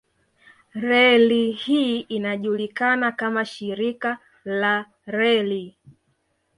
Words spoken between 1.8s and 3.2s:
inajulikana